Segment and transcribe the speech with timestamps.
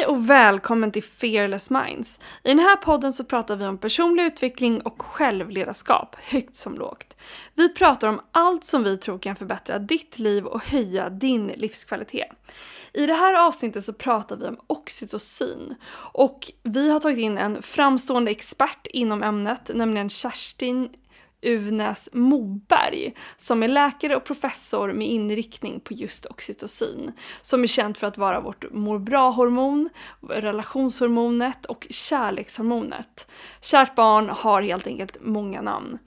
[0.00, 2.20] Hej och välkommen till Fearless Minds.
[2.44, 7.16] I den här podden så pratar vi om personlig utveckling och självledarskap, högt som lågt.
[7.54, 12.28] Vi pratar om allt som vi tror kan förbättra ditt liv och höja din livskvalitet.
[12.92, 15.74] I det här avsnittet så pratar vi om oxytocin
[16.12, 20.88] och vi har tagit in en framstående expert inom ämnet, nämligen Kerstin
[21.42, 27.12] Uvnäs Moberg som är läkare och professor med inriktning på just oxytocin.
[27.42, 29.88] Som är känt för att vara vårt mår bra-hormon,
[30.28, 33.30] relationshormonet och kärlekshormonet.
[33.60, 35.98] Kärt barn har helt enkelt många namn.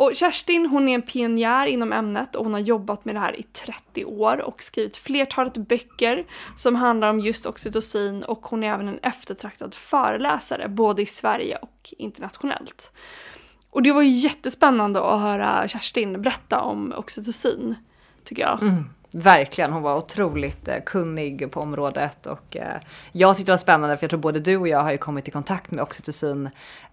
[0.00, 3.40] Och Kerstin hon är en pionjär inom ämnet och hon har jobbat med det här
[3.40, 6.26] i 30 år och skrivit flertalet böcker
[6.56, 11.56] som handlar om just oxytocin och hon är även en eftertraktad föreläsare både i Sverige
[11.56, 12.92] och internationellt.
[13.70, 17.74] Och det var ju jättespännande att höra Kerstin berätta om oxytocin,
[18.24, 18.62] tycker jag.
[18.62, 18.84] Mm.
[19.12, 22.76] Verkligen, hon var otroligt eh, kunnig på området och eh,
[23.12, 25.28] jag tyckte det var spännande för jag tror både du och jag har ju kommit
[25.28, 26.46] i kontakt med oxytocin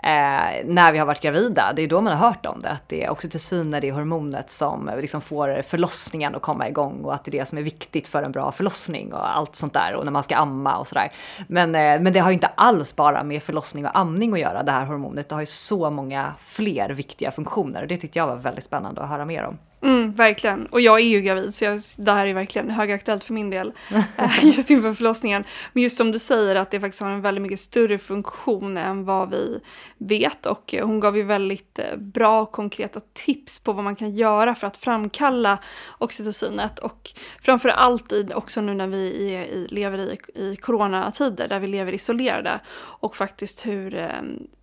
[0.03, 1.73] eh, när vi har varit gravida.
[1.75, 4.51] Det är då man har hört om det, att det är oxytocin är det hormonet
[4.51, 8.07] som liksom får förlossningen att komma igång och att det är det som är viktigt
[8.07, 11.11] för en bra förlossning och allt sånt där och när man ska amma och sådär.
[11.47, 14.71] Men, men det har ju inte alls bara med förlossning och amning att göra det
[14.71, 15.29] här hormonet.
[15.29, 19.01] Det har ju så många fler viktiga funktioner och det tyckte jag var väldigt spännande
[19.01, 19.57] att höra mer om.
[19.81, 20.65] Mm, verkligen.
[20.65, 23.73] Och jag är ju gravid så jag, det här är verkligen högaktuellt för min del.
[24.17, 25.43] Eh, just inför förlossningen.
[25.73, 29.05] Men just som du säger att det faktiskt har en väldigt mycket större funktion än
[29.05, 29.59] vad vi
[29.97, 30.45] vet.
[30.45, 34.55] Och eh, hon gav ju väldigt eh, bra konkreta tips på vad man kan göra
[34.55, 35.59] för att framkalla
[35.97, 36.79] oxytocinet.
[36.79, 37.09] Och
[37.41, 41.93] framför allt också nu när vi är, i, lever i, i coronatider där vi lever
[41.93, 42.59] isolerade.
[42.77, 44.11] Och faktiskt hur,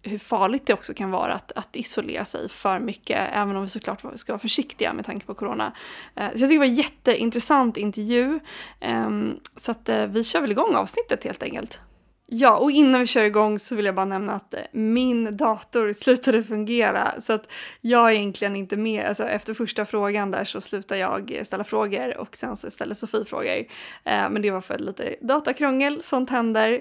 [0.02, 3.28] hur farligt det också kan vara att, att isolera sig för mycket.
[3.32, 5.72] Även om vi såklart ska vara försiktiga med tanke på corona.
[6.16, 8.40] Eh, så jag tycker det var en jätteintressant intervju.
[8.80, 11.80] Ehm, så att eh, vi kör väl igång avsnittet helt enkelt.
[12.26, 15.92] Ja, och innan vi kör igång så vill jag bara nämna att eh, min dator
[15.92, 19.06] slutade fungera så att jag är egentligen inte med.
[19.06, 23.24] Alltså efter första frågan där så slutar jag ställa frågor och sen så ställer Sofie
[23.24, 23.64] frågor.
[24.04, 26.80] Men det var för lite datakrångel, sånt händer.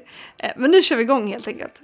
[0.56, 1.82] Men nu kör vi igång helt enkelt.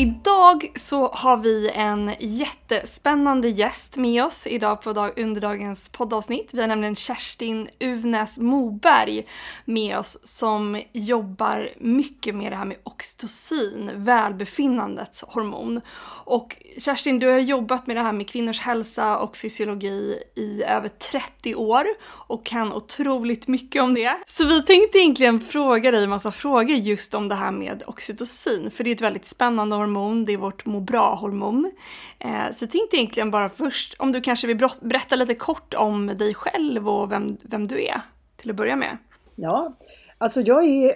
[0.00, 6.54] Idag så har vi en jättespännande gäst med oss idag på dag, under dagens poddavsnitt.
[6.54, 9.26] Vi har nämligen Kerstin Uvnäs Moberg
[9.64, 15.80] med oss som jobbar mycket med det här med oxytocin, välbefinnandets hormon.
[16.24, 20.88] Och Kerstin, du har jobbat med det här med kvinnors hälsa och fysiologi i över
[20.88, 21.84] 30 år
[22.28, 24.16] och kan otroligt mycket om det.
[24.26, 28.70] Så vi tänkte egentligen fråga dig en massa frågor just om det här med oxytocin,
[28.70, 29.87] för det är ett väldigt spännande hormon,
[30.24, 31.72] det är vårt må bra-hormon.
[32.18, 36.06] Eh, så jag tänkte egentligen bara först, om du kanske vill berätta lite kort om
[36.06, 38.00] dig själv och vem, vem du är,
[38.36, 38.98] till att börja med.
[39.34, 39.76] Ja,
[40.18, 40.92] alltså jag är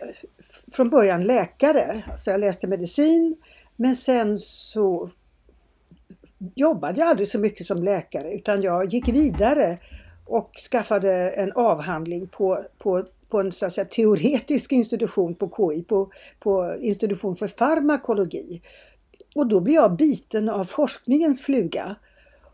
[0.72, 3.36] från början läkare, så jag läste medicin,
[3.76, 5.08] men sen så
[6.54, 9.78] jobbade jag aldrig så mycket som läkare utan jag gick vidare
[10.26, 15.82] och skaffade en avhandling på, på, på en så att säga, teoretisk institution på KI,
[15.82, 16.10] på,
[16.40, 18.62] på institution för farmakologi.
[19.34, 21.96] Och då blev jag biten av forskningens fluga.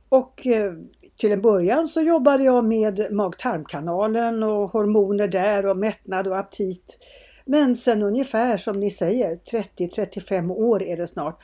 [0.08, 0.72] Och eh,
[1.16, 6.98] till en början så jobbade jag med mag-tarmkanalen och hormoner där och mättnad och aptit.
[7.44, 11.42] Men sen ungefär som ni säger, 30-35 år är det snart,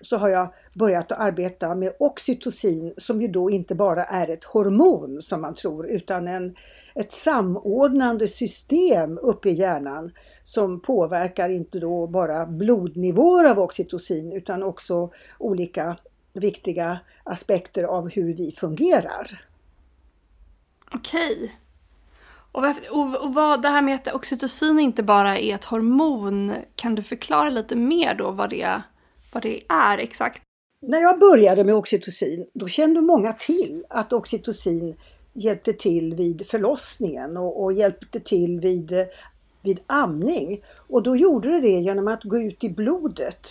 [0.00, 4.44] så har jag börjat att arbeta med oxytocin som ju då inte bara är ett
[4.44, 6.56] hormon som man tror utan en,
[6.94, 10.12] ett samordnande system uppe i hjärnan
[10.44, 15.96] som påverkar inte då bara blodnivåer av oxytocin utan också olika
[16.32, 19.44] viktiga aspekter av hur vi fungerar.
[20.92, 21.54] Okej.
[22.52, 26.94] Och, och, och vad det här med att oxytocin inte bara är ett hormon, kan
[26.94, 28.82] du förklara lite mer då vad det
[29.38, 30.42] vad det är exakt?
[30.86, 34.96] När jag började med oxytocin, då kände många till att oxytocin
[35.32, 38.92] hjälpte till vid förlossningen och, och hjälpte till vid,
[39.62, 40.62] vid amning.
[40.88, 43.48] Och då gjorde det det genom att gå ut i blodet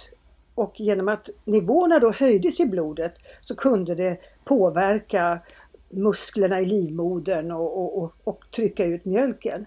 [0.56, 5.40] och genom att nivåerna då höjdes i blodet så kunde det påverka
[5.90, 9.66] musklerna i livmodern och, och, och, och trycka ut mjölken.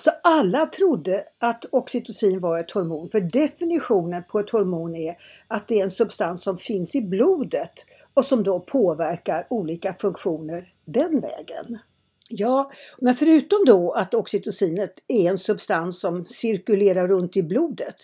[0.00, 5.16] Så alla trodde att oxytocin var ett hormon, för definitionen på ett hormon är
[5.48, 7.72] att det är en substans som finns i blodet
[8.14, 11.78] och som då påverkar olika funktioner den vägen.
[12.30, 17.96] Ja, men förutom då att oxytocinet är en substans som cirkulerar runt i blodet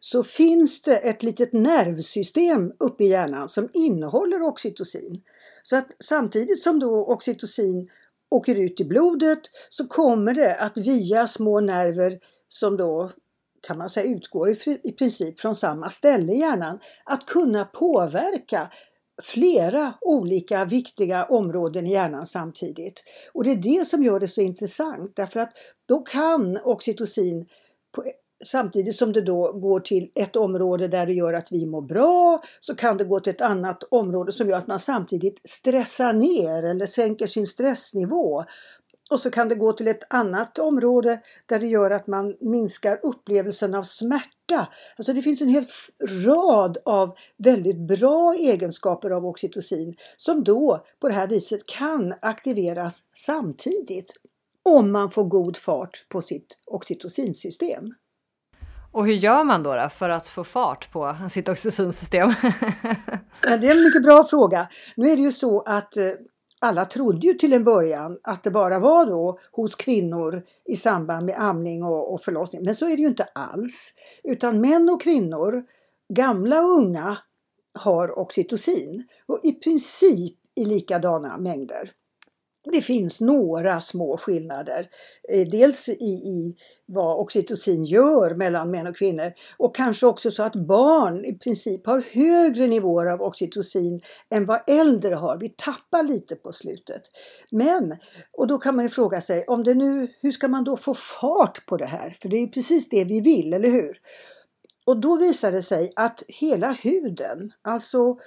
[0.00, 5.22] så finns det ett litet nervsystem uppe i hjärnan som innehåller oxytocin.
[5.62, 7.90] Så att samtidigt som då oxytocin
[8.30, 9.40] åker ut i blodet
[9.70, 12.18] så kommer det att via små nerver
[12.48, 13.12] som då
[13.66, 18.70] kan man säga utgår i princip från samma ställe i hjärnan att kunna påverka
[19.22, 23.02] flera olika viktiga områden i hjärnan samtidigt.
[23.32, 25.52] Och det är det som gör det så intressant därför att
[25.86, 27.46] då kan oxytocin
[28.44, 32.42] samtidigt som det då går till ett område där det gör att vi mår bra
[32.60, 36.62] så kan det gå till ett annat område som gör att man samtidigt stressar ner
[36.62, 38.44] eller sänker sin stressnivå.
[39.10, 43.00] Och så kan det gå till ett annat område där det gör att man minskar
[43.02, 44.68] upplevelsen av smärta.
[44.96, 45.66] Alltså det finns en hel
[46.26, 53.04] rad av väldigt bra egenskaper av oxytocin som då på det här viset kan aktiveras
[53.14, 54.12] samtidigt
[54.62, 57.94] om man får god fart på sitt oxytocinsystem.
[58.96, 62.32] Och hur gör man då, då för att få fart på sitt oxytocinsystem?
[63.42, 64.68] det är en mycket bra fråga.
[64.96, 66.12] Nu är det ju så att eh,
[66.60, 71.26] alla trodde ju till en början att det bara var då hos kvinnor i samband
[71.26, 72.64] med amning och, och förlossning.
[72.64, 73.92] Men så är det ju inte alls.
[74.24, 75.64] Utan män och kvinnor,
[76.14, 77.18] gamla och unga,
[77.78, 79.04] har oxytocin.
[79.26, 81.92] Och i princip i likadana mängder.
[82.72, 84.88] Det finns några små skillnader.
[85.28, 90.42] Eh, dels i, i vad oxytocin gör mellan män och kvinnor och kanske också så
[90.42, 95.38] att barn i princip har högre nivåer av oxytocin än vad äldre har.
[95.38, 97.02] Vi tappar lite på slutet.
[97.50, 97.96] Men,
[98.32, 100.94] och då kan man ju fråga sig, om det nu, hur ska man då få
[100.94, 102.16] fart på det här?
[102.22, 104.00] För det är precis det vi vill, eller hur?
[104.84, 108.18] Och då visar det sig att hela huden, alltså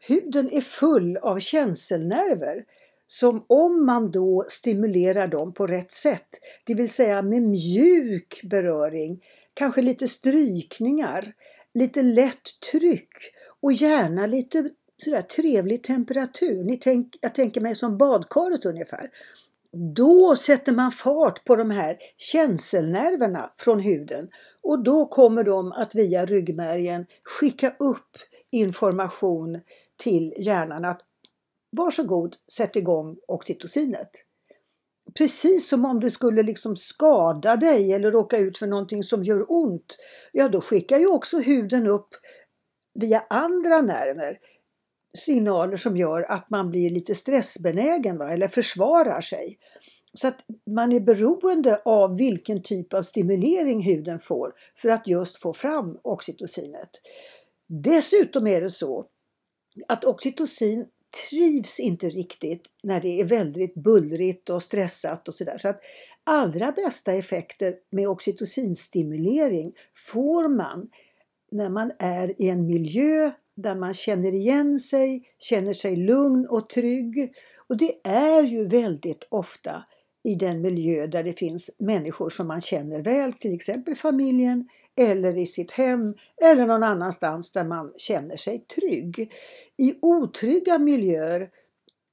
[0.00, 2.64] huden är full av känselnerver
[3.06, 6.28] som om man då stimulerar dem på rätt sätt,
[6.64, 9.24] det vill säga med mjuk beröring,
[9.54, 11.32] kanske lite strykningar,
[11.74, 13.12] lite lätt tryck
[13.60, 14.70] och gärna lite
[15.04, 16.64] sådär trevlig temperatur.
[16.64, 19.10] Ni tänk, jag tänker mig som badkaret ungefär.
[19.94, 24.28] Då sätter man fart på de här känselnerverna från huden
[24.62, 28.16] och då kommer de att via ryggmärgen skicka upp
[28.50, 29.60] information
[29.96, 31.00] till hjärnan att
[31.76, 34.10] varsågod, sätt igång oxytocinet.
[35.14, 39.52] Precis som om du skulle liksom skada dig eller råka ut för någonting som gör
[39.52, 39.96] ont.
[40.32, 42.08] Ja, då skickar ju också huden upp
[42.94, 44.38] via andra nerver
[45.16, 48.32] signaler som gör att man blir lite stressbenägen va?
[48.32, 49.58] eller försvarar sig.
[50.14, 55.36] Så att man är beroende av vilken typ av stimulering huden får för att just
[55.36, 56.90] få fram oxytocinet.
[57.66, 59.06] Dessutom är det så
[59.88, 60.86] att oxytocin
[61.30, 65.58] trivs inte riktigt när det är väldigt bullrigt och stressat och sådär.
[65.58, 65.80] Så att
[66.24, 70.88] allra bästa effekter med oxytocinstimulering får man
[71.50, 76.68] när man är i en miljö där man känner igen sig, känner sig lugn och
[76.68, 77.32] trygg.
[77.68, 79.84] Och det är ju väldigt ofta
[80.22, 85.38] i den miljö där det finns människor som man känner väl, till exempel familjen eller
[85.38, 89.32] i sitt hem eller någon annanstans där man känner sig trygg.
[89.76, 91.50] I otrygga miljöer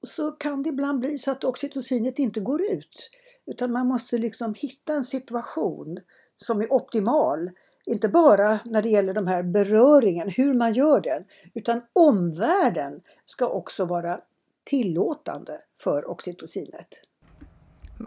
[0.04, 3.10] så kan det ibland bli så att oxytocinet inte går ut.
[3.46, 6.00] Utan man måste liksom hitta en situation
[6.36, 7.52] som är optimal.
[7.86, 13.48] Inte bara när det gäller de här beröringen, hur man gör den, utan omvärlden ska
[13.48, 14.22] också vara
[14.64, 16.88] tillåtande för oxytocinet.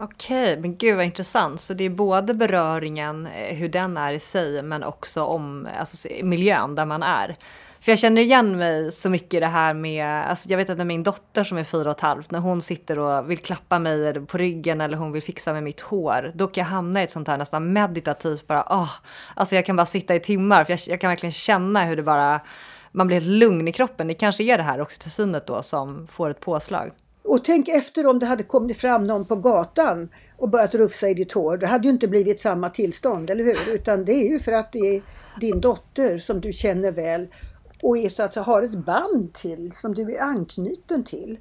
[0.01, 1.61] Okej, men gud vad intressant.
[1.61, 6.07] Så det är både beröringen, eh, hur den är i sig, men också om alltså,
[6.23, 7.37] miljön där man är.
[7.79, 10.77] För jag känner igen mig så mycket i det här med, alltså jag vet att
[10.77, 13.79] när min dotter som är fyra och ett halvt, när hon sitter och vill klappa
[13.79, 17.03] mig på ryggen eller hon vill fixa med mitt hår, då kan jag hamna i
[17.03, 18.91] ett sånt här nästan meditativt bara, oh,
[19.35, 22.03] alltså jag kan bara sitta i timmar för jag, jag kan verkligen känna hur det
[22.03, 22.41] bara,
[22.91, 24.07] man blir helt lugn i kroppen.
[24.07, 26.91] Det kanske är det här oxytocinet då som får ett påslag.
[27.27, 31.13] Och tänk efter om det hade kommit fram någon på gatan och börjat rufsa i
[31.13, 31.57] ditt hår.
[31.57, 33.75] Det hade ju inte blivit samma tillstånd, eller hur?
[33.75, 35.01] Utan det är ju för att det är
[35.39, 37.27] din dotter som du känner väl
[37.81, 41.37] och är så att säga, har ett band till, som du är anknuten till.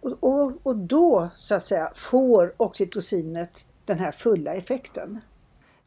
[0.00, 5.20] Och, och, och då så att säga får oxytocinet den här fulla effekten.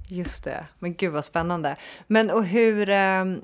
[0.08, 1.76] Just det, men gud vad spännande.
[2.08, 3.42] Men och hur, ehm,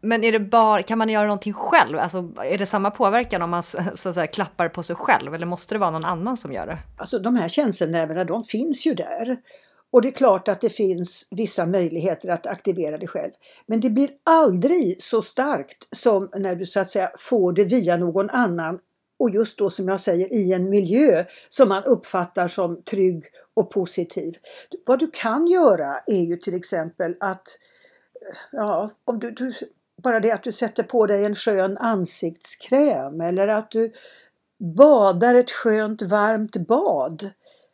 [0.00, 1.98] men är det bara, kan man göra någonting själv?
[1.98, 3.78] Alltså, är det samma påverkan om man så
[4.08, 6.78] att säga, klappar på sig själv eller måste det vara någon annan som gör det?
[6.96, 9.36] Alltså de här känselnerverna de finns ju där.
[9.92, 13.30] Och det är klart att det finns vissa möjligheter att aktivera det själv.
[13.66, 17.96] Men det blir aldrig så starkt som när du så att säga får det via
[17.96, 18.78] någon annan
[19.18, 23.70] och just då som jag säger i en miljö som man uppfattar som trygg och
[23.70, 24.34] positiv.
[24.86, 27.48] Vad du kan göra är ju till exempel att
[28.52, 29.52] ja, om du, du,
[30.02, 33.92] bara det att du sätter på dig en skön ansiktskräm eller att du
[34.76, 37.30] badar ett skönt varmt bad.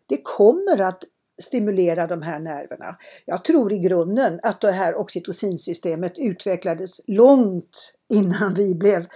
[0.07, 1.05] Det kommer att
[1.43, 2.97] stimulera de här nerverna.
[3.25, 9.07] Jag tror i grunden att det här oxytocinsystemet utvecklades långt innan vi blev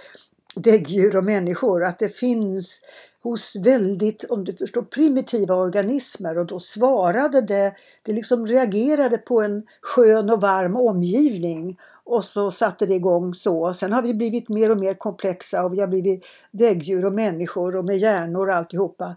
[0.55, 1.83] däggdjur och människor.
[1.83, 2.81] Att det finns
[3.23, 9.41] hos väldigt, om du förstår, primitiva organismer och då svarade det, det liksom reagerade på
[9.41, 13.73] en skön och varm omgivning och så satte det igång så.
[13.73, 17.75] Sen har vi blivit mer och mer komplexa och vi har blivit däggdjur och människor
[17.75, 19.15] och med hjärnor och alltihopa.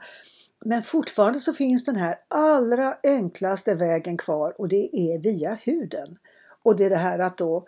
[0.64, 6.18] Men fortfarande så finns den här allra enklaste vägen kvar och det är via huden.
[6.62, 7.66] Och det är det här att då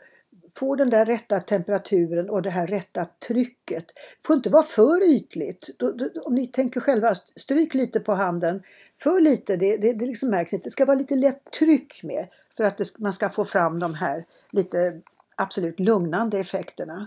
[0.55, 3.87] få den där rätta temperaturen och det här rätta trycket.
[3.87, 5.71] Det får inte vara för ytligt.
[6.25, 8.63] Om ni tänker själva, stryk lite på handen.
[9.03, 10.67] För lite, det, det, det liksom märks inte.
[10.67, 13.95] Det ska vara lite lätt tryck med för att det, man ska få fram de
[13.95, 15.01] här lite
[15.37, 17.07] absolut lugnande effekterna.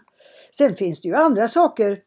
[0.51, 2.01] Sen finns det ju andra saker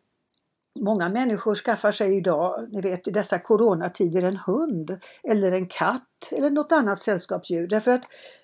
[0.81, 6.33] Många människor skaffar sig idag, ni vet i dessa coronatider, en hund eller en katt
[6.33, 7.67] eller något annat sällskapsdjur.
[7.67, 8.03] Därför att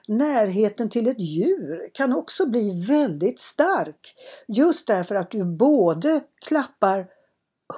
[0.09, 4.15] närheten till ett djur kan också bli väldigt stark.
[4.49, 7.07] Just därför att du både klappar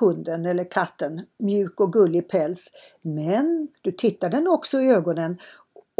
[0.01, 2.71] hunden eller katten, mjuk och gullig päls,
[3.03, 5.39] men du tittar den också i ögonen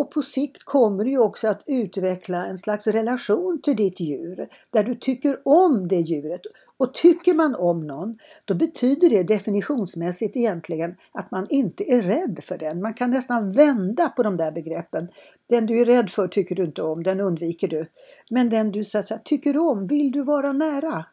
[0.01, 4.85] och på sikt kommer du också att utveckla en slags relation till ditt djur där
[4.85, 6.41] du tycker om det djuret
[6.77, 12.41] och tycker man om någon, då betyder det definitionsmässigt egentligen att man inte är rädd
[12.43, 12.83] för den.
[12.83, 15.09] Man kan nästan vända på de där begreppen.
[15.49, 17.87] Den du är rädd för tycker du inte om, den undviker du.
[18.31, 21.05] Men den du så att säga, tycker om, vill du vara nära.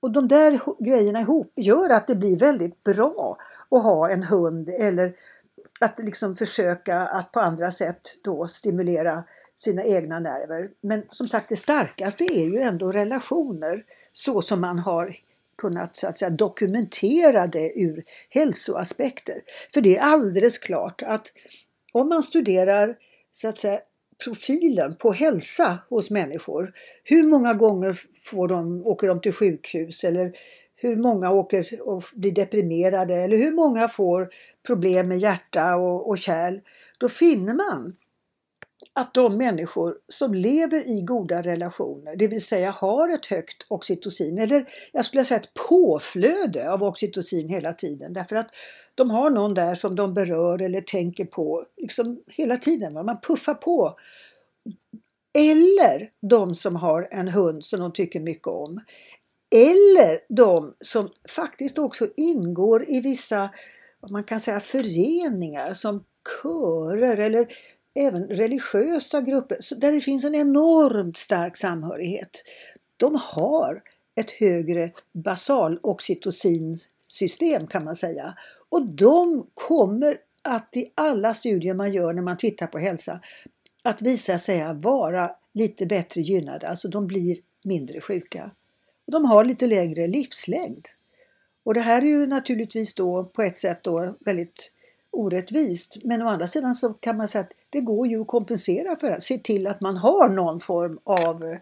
[0.00, 3.36] Och de där grejerna ihop gör att det blir väldigt bra
[3.70, 5.14] att ha en hund eller
[5.84, 9.24] att liksom försöka att på andra sätt då stimulera
[9.56, 10.70] sina egna nerver.
[10.80, 15.16] Men som sagt det starkaste är ju ändå relationer så som man har
[15.58, 19.42] kunnat så att säga, dokumentera det ur hälsoaspekter.
[19.74, 21.32] För det är alldeles klart att
[21.92, 22.96] om man studerar
[23.32, 23.80] så att säga,
[24.24, 26.72] profilen på hälsa hos människor.
[27.04, 30.32] Hur många gånger får de, åker de till sjukhus eller
[30.88, 34.28] hur många åker och blir deprimerade eller hur många får
[34.66, 36.60] problem med hjärta och, och kärl.
[36.98, 37.96] Då finner man
[38.92, 44.38] att de människor som lever i goda relationer, det vill säga har ett högt oxytocin,
[44.38, 48.50] eller jag skulle säga ett påflöde av oxytocin hela tiden, därför att
[48.94, 52.94] de har någon där som de berör eller tänker på liksom hela tiden.
[52.94, 53.96] Man puffar på.
[55.38, 58.80] Eller de som har en hund som de tycker mycket om.
[59.50, 63.50] Eller de som faktiskt också ingår i vissa,
[64.10, 66.04] man kan säga föreningar som
[66.42, 67.48] körer eller
[67.94, 72.42] även religiösa grupper där det finns en enormt stark samhörighet.
[72.96, 73.82] De har
[74.14, 78.34] ett högre basaloxytocinsystem kan man säga.
[78.68, 83.20] Och de kommer att i alla studier man gör när man tittar på hälsa
[83.82, 88.50] att visa sig vara lite bättre gynnade, alltså de blir mindre sjuka.
[89.06, 90.88] Och de har lite lägre livslängd.
[91.64, 94.72] Och det här är ju naturligtvis då på ett sätt då väldigt
[95.10, 95.96] orättvist.
[96.04, 99.10] Men å andra sidan så kan man säga att det går ju att kompensera för
[99.10, 99.20] det.
[99.20, 101.58] Se till att man har någon form av eh,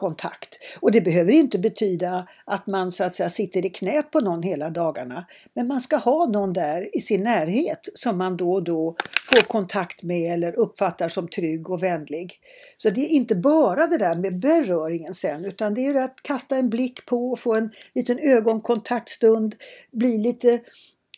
[0.00, 0.58] kontakt.
[0.80, 4.42] Och det behöver inte betyda att man så att säga sitter i knät på någon
[4.42, 5.26] hela dagarna.
[5.54, 9.42] Men man ska ha någon där i sin närhet som man då och då får
[9.42, 12.40] kontakt med eller uppfattar som trygg och vänlig.
[12.76, 16.56] Så det är inte bara det där med beröringen sen utan det är att kasta
[16.56, 19.56] en blick på och få en liten ögonkontaktstund,
[19.92, 20.60] bli lite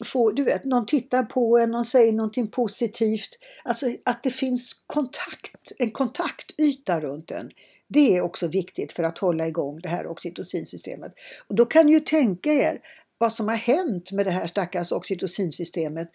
[0.05, 3.39] få, du vet, någon tittar på en, någon säger någonting positivt.
[3.65, 7.51] Alltså att det finns kontakt, en kontaktyta runt en.
[7.93, 11.13] Det är också viktigt för att hålla igång det här oxytocinsystemet.
[11.47, 12.81] Och då kan ni ju tänka er
[13.19, 16.09] vad som har hänt med det här stackars oxytocinsystemet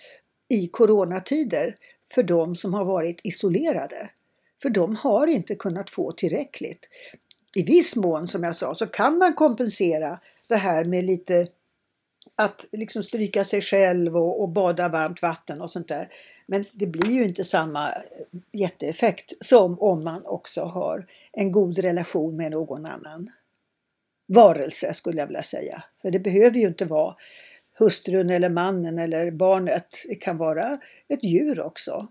[0.50, 1.76] i coronatider
[2.14, 4.10] för de som har varit isolerade.
[4.62, 6.90] För de har inte kunnat få tillräckligt.
[7.56, 11.48] I viss mån, som jag sa, så kan man kompensera det här med lite
[12.36, 16.10] att liksom stryka sig själv och, och, bada varmt vatten och sånt där.
[16.46, 18.00] Men det blir ju inte samma eh,
[18.54, 21.06] jätteeffekt som om man också har
[21.38, 23.30] en god relation med någon annan
[24.28, 25.84] varelse skulle jag vilja säga.
[26.02, 27.16] För det behöver ju inte vara
[27.80, 29.88] hustrun eller mannen eller barnet.
[30.10, 30.80] Det kan vara
[31.10, 32.08] ett djur också.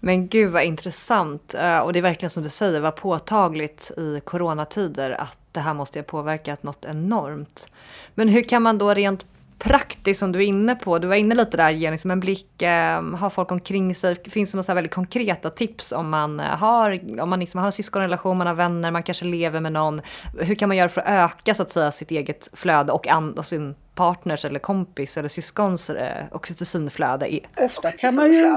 [0.00, 1.54] Men gud vad intressant.
[1.54, 5.74] Eh, och det är verkligen som du säger, var påtagligt i coronatider att det här
[5.74, 7.68] måste ha påverkat något enormt.
[8.14, 9.26] Men hur kan man då rent
[9.60, 12.62] praktiskt som du är inne på, du var inne lite där, ge liksom en blick,
[12.62, 14.16] eh, ha folk omkring sig.
[14.30, 17.72] Finns det några väldigt konkreta tips om man eh, har, om man liksom har en
[17.72, 20.00] syskonrelation, man har vänner, man kanske lever med någon.
[20.38, 23.38] Hur kan man göra för att öka så att säga sitt eget flöde och, and,
[23.38, 27.40] och sin partners eller kompis eller syskons eh, oxytocinflöde?
[27.56, 28.56] Ofta kan man ju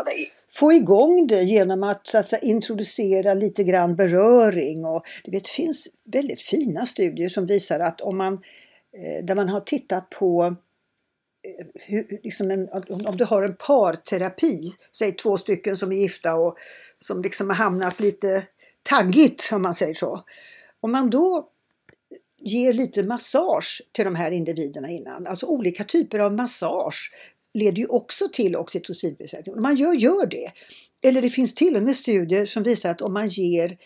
[0.52, 4.86] få igång det genom att, så att säga, introducera lite grann beröring.
[4.86, 9.36] Och, du vet, det finns väldigt fina studier som visar att om man, eh, där
[9.36, 10.56] man har tittat på
[11.74, 16.58] hur, liksom en, om du har en parterapi, säg två stycken som är gifta och
[17.00, 18.44] som liksom har hamnat lite
[18.84, 20.24] taggigt om man säger så.
[20.80, 21.50] Om man då
[22.40, 27.12] ger lite massage till de här individerna innan, alltså olika typer av massage
[27.54, 29.56] leder ju också till oxytocinbesättning.
[29.56, 30.52] Om man gör, gör det.
[31.02, 33.78] Eller det finns till och med studier som visar att om man ger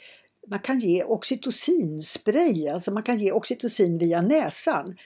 [0.48, 4.98] man kan ge oxytocinspray, alltså man kan ge oxytocin via näsan.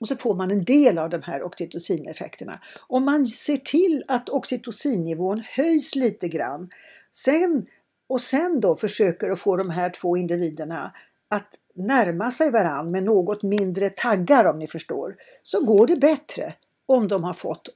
[0.00, 2.60] Och så får man en del av de här oxytocineffekterna.
[2.86, 6.70] Om man ser till att oxytocinnivån höjs lite grann
[7.12, 7.66] sen,
[8.06, 10.92] och sen då försöker att få de här två individerna
[11.28, 16.54] att närma sig varann med något mindre taggar om ni förstår, så går det bättre
[16.86, 17.68] om de har fått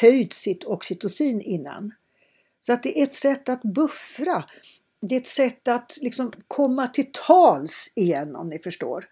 [0.00, 1.92] höjt sitt oxytocin innan.
[2.60, 4.44] Så att det är ett sätt att buffra.
[5.00, 9.04] Det är ett sätt att liksom komma till tals igen om ni förstår.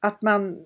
[0.00, 0.58] Att man,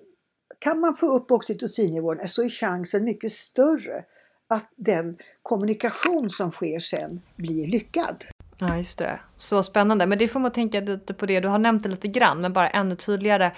[0.63, 4.03] kan man få upp oxytocinnivån så är chansen mycket större
[4.49, 8.23] att den kommunikation som sker sen blir lyckad.
[8.57, 9.19] Ja, just det.
[9.37, 10.05] Så spännande.
[10.05, 11.39] Men det får man tänka lite på det.
[11.39, 13.51] Du har nämnt det lite grann, men bara ännu tydligare.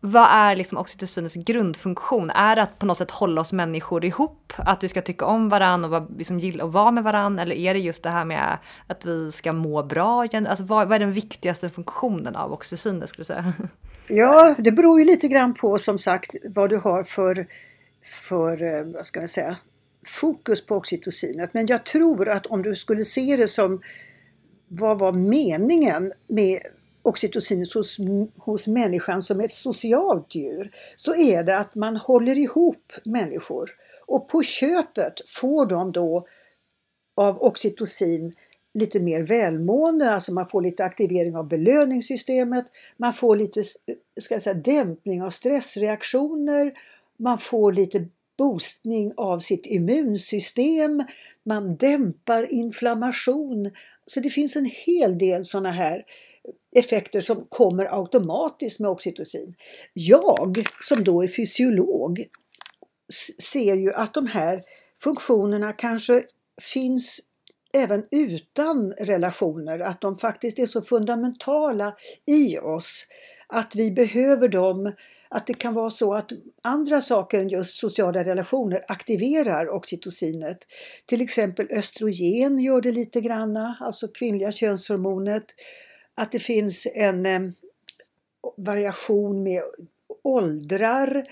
[0.00, 2.30] Vad är liksom oxytocinets grundfunktion?
[2.30, 4.52] Är det att på något sätt hålla oss människor ihop?
[4.56, 7.42] Att vi ska tycka om varandra och vara, liksom, gilla att vara med varandra?
[7.42, 10.22] Eller är det just det här med att vi ska må bra?
[10.32, 13.52] Alltså, vad, vad är den viktigaste funktionen av oxytocinet skulle du säga?
[14.08, 17.46] Ja, det beror ju lite grann på som sagt vad du har för,
[18.04, 19.56] för eh, vad ska jag säga,
[20.06, 21.54] fokus på oxytocinet.
[21.54, 23.82] Men jag tror att om du skulle se det som
[24.68, 26.60] vad var meningen med
[27.02, 27.96] oxytocinet hos,
[28.36, 33.70] hos människan som ett socialt djur så är det att man håller ihop människor
[34.06, 36.26] och på köpet får de då
[37.14, 38.34] av oxytocin
[38.76, 42.64] lite mer välmående, alltså man får lite aktivering av belöningssystemet,
[42.96, 43.64] man får lite
[44.20, 46.72] ska jag säga, dämpning av stressreaktioner,
[47.16, 48.06] man får lite
[48.38, 51.04] boostning av sitt immunsystem,
[51.42, 53.70] man dämpar inflammation.
[54.06, 56.04] Så det finns en hel del sådana här
[56.76, 59.54] effekter som kommer automatiskt med oxytocin.
[59.92, 62.24] Jag som då är fysiolog
[63.38, 64.62] ser ju att de här
[64.98, 66.24] funktionerna kanske
[66.72, 67.20] finns
[67.72, 73.06] även utan relationer, att de faktiskt är så fundamentala i oss
[73.46, 74.92] att vi behöver dem
[75.28, 80.58] att det kan vara så att andra saker än just sociala relationer aktiverar oxytocinet.
[81.06, 85.44] Till exempel östrogen gör det lite granna, alltså kvinnliga könshormonet
[86.14, 87.40] att det finns en eh,
[88.56, 89.62] variation med
[90.22, 91.24] åldrar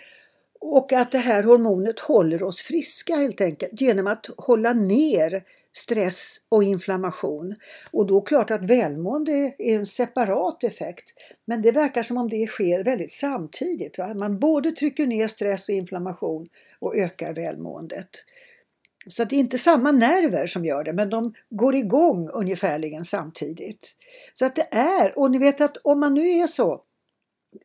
[0.60, 5.44] och att det här hormonet håller oss friska helt enkelt genom att hålla ner
[5.76, 7.54] stress och inflammation.
[7.90, 11.14] Och då klart att välmående är en separat effekt.
[11.44, 13.98] Men det verkar som om det sker väldigt samtidigt.
[13.98, 14.14] Va?
[14.14, 16.48] Man både trycker ner stress och inflammation
[16.80, 18.08] och ökar välmåendet.
[19.06, 23.96] Så det är inte samma nerver som gör det, men de går igång ungefärligen samtidigt.
[24.34, 26.82] Så att det är, och ni vet att om man nu är så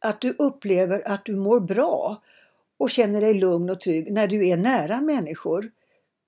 [0.01, 2.21] att du upplever att du mår bra
[2.77, 5.71] och känner dig lugn och trygg när du är nära människor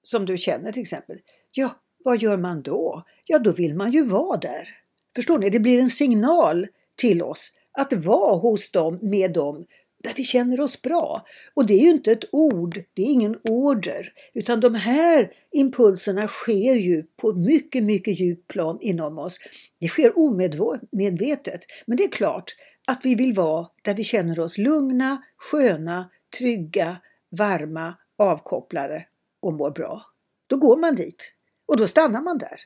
[0.04, 1.20] som du känner till exempel.
[1.52, 1.72] Ja,
[2.04, 3.04] vad gör man då?
[3.26, 4.68] Ja, då vill man ju vara där.
[5.16, 5.50] Förstår ni?
[5.50, 9.66] Det blir en signal till oss att vara hos dem, med dem,
[10.04, 11.26] där vi känner oss bra.
[11.54, 16.28] Och det är ju inte ett ord, det är ingen order, utan de här impulserna
[16.28, 19.40] sker ju på mycket, mycket djupt plan inom oss.
[19.80, 22.56] Det sker omedvetet, men det är klart
[22.88, 26.98] att vi vill vara där vi känner oss lugna, sköna, trygga,
[27.38, 29.06] varma, avkopplade
[29.42, 30.06] och mår bra.
[30.48, 31.34] Då går man dit
[31.72, 32.62] och då stannar man där.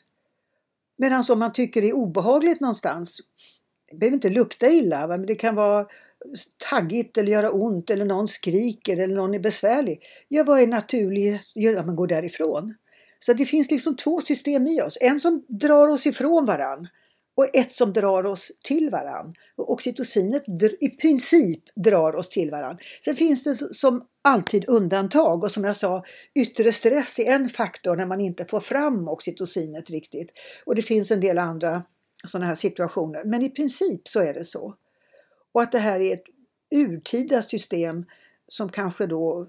[0.97, 3.21] Medan om man tycker det är obehagligt någonstans,
[3.91, 5.85] det behöver inte lukta illa, men det kan vara
[6.69, 9.99] taggigt eller göra ont eller någon skriker eller någon är besvärlig.
[10.27, 11.41] Ja, vad är naturligt?
[11.53, 12.75] Ja, man går därifrån.
[13.19, 14.97] Så det finns liksom två system i oss.
[15.01, 16.87] En som drar oss ifrån varann
[17.35, 19.33] och ett som drar oss till varann.
[19.55, 20.43] Och oxytocinet
[20.79, 22.77] i princip drar oss till varann.
[23.05, 26.03] Sen finns det som alltid undantag och som jag sa,
[26.35, 30.29] yttre stress är en faktor när man inte får fram oxytocinet riktigt.
[30.65, 31.83] Och det finns en del andra
[32.27, 33.23] sådana här situationer.
[33.25, 34.75] Men i princip så är det så.
[35.51, 36.25] Och att det här är ett
[36.75, 38.05] urtida system
[38.47, 39.47] som kanske då,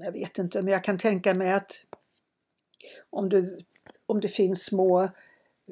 [0.00, 1.72] jag vet inte, men jag kan tänka mig att
[3.10, 3.58] om, du,
[4.06, 5.08] om det finns små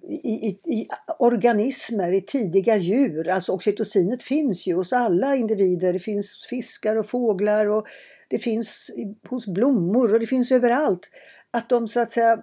[0.03, 3.29] i, i, i, organismer, i tidiga djur.
[3.29, 5.93] Alltså oxytocinet finns ju hos alla individer.
[5.93, 7.87] Det finns fiskar och fåglar och
[8.29, 8.91] det finns
[9.29, 11.11] hos blommor och det finns överallt.
[11.51, 12.43] Att de så att säga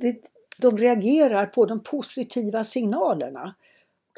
[0.00, 0.16] det,
[0.58, 3.54] de reagerar på de positiva signalerna.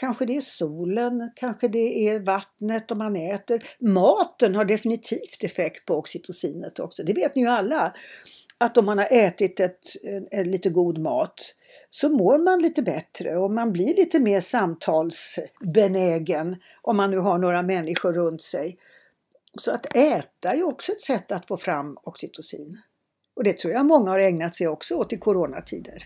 [0.00, 3.62] Kanske det är solen, kanske det är vattnet om man äter.
[3.78, 7.02] Maten har definitivt effekt på oxytocinet också.
[7.02, 7.94] Det vet ni ju alla.
[8.58, 9.80] Att om man har ätit ett,
[10.30, 11.54] en, lite god mat
[12.00, 17.38] så mår man lite bättre och man blir lite mer samtalsbenägen om man nu har
[17.38, 18.76] några människor runt sig.
[19.54, 22.80] Så att äta är också ett sätt att få fram oxytocin.
[23.37, 26.02] Och det tror jag många har ägnat sig också åt i coronatider.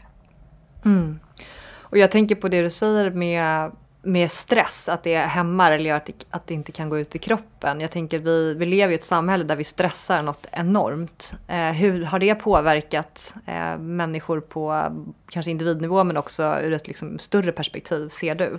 [0.84, 1.18] Mm.
[1.74, 5.96] Och jag tänker på det du säger med, med stress, att det hämmar eller gör
[5.96, 7.80] att det, att det inte kan gå ut i kroppen.
[7.80, 11.34] Jag tänker vi, vi lever i ett samhälle där vi stressar något enormt.
[11.48, 14.92] Eh, hur har det påverkat eh, människor på
[15.30, 18.58] kanske individnivå men också ur ett liksom, större perspektiv, ser du?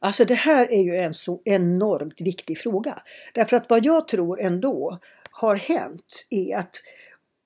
[0.00, 3.02] Alltså det här är ju en så enormt viktig fråga.
[3.34, 4.98] Därför att vad jag tror ändå
[5.30, 6.76] har hänt är att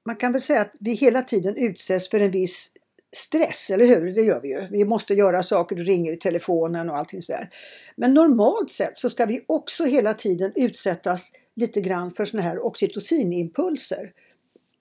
[0.07, 2.73] man kan väl säga att vi hela tiden utsätts för en viss
[3.17, 4.15] stress, eller hur?
[4.15, 4.67] Det gör vi ju.
[4.71, 7.51] Vi måste göra saker, du ringer i telefonen och allting sådär.
[7.97, 12.67] Men normalt sett så ska vi också hela tiden utsättas lite grann för sådana här
[12.67, 14.13] oxytocinimpulser.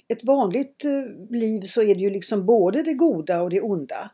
[0.07, 4.11] Ett vanligt eh, liv så är det ju liksom både det goda och det onda.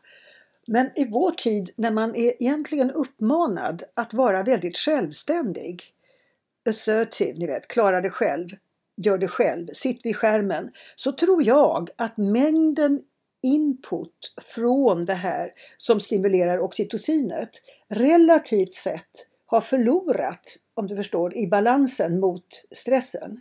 [0.66, 5.82] Men i vår tid när man är egentligen uppmanad att vara väldigt självständig,
[6.68, 8.48] assertive, ni vet, klara det själv,
[8.96, 13.00] gör det själv, sitt vid skärmen, så tror jag att mängden
[13.42, 17.50] input från det här som stimulerar oxytocinet
[17.88, 23.40] relativt sett har förlorat, om du förstår, i balansen mot stressen.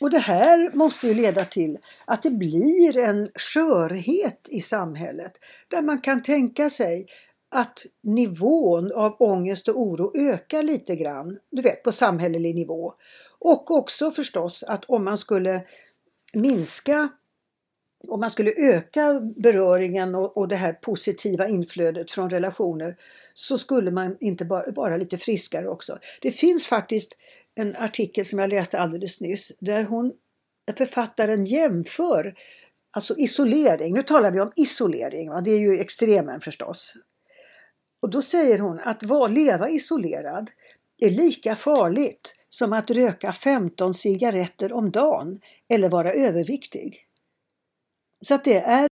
[0.00, 5.32] Och det här måste ju leda till att det blir en skörhet i samhället
[5.68, 7.06] där man kan tänka sig
[7.54, 12.94] att nivån av ångest och oro ökar lite grann, du vet på samhällelig nivå.
[13.38, 15.62] Och också förstås att om man skulle
[16.32, 17.08] minska
[18.08, 22.96] om man skulle öka beröringen och, och det här positiva inflödet från relationer
[23.34, 25.98] så skulle man inte bara vara lite friskare också.
[26.20, 27.16] Det finns faktiskt
[27.54, 30.12] en artikel som jag läste alldeles nyss där hon,
[30.76, 32.34] författaren jämför
[32.96, 35.40] alltså isolering, nu talar vi om isolering, va?
[35.40, 36.94] det är ju extremen förstås.
[38.02, 40.50] Och då säger hon att var, leva isolerad
[40.98, 47.06] är lika farligt som att röka 15 cigaretter om dagen eller vara överviktig.
[48.26, 48.88] Så att det är,